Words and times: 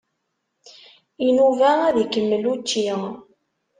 Inuba 1.27 1.69
ad 1.87 1.95
ikemmel 2.03 2.43
učči. 2.53 2.83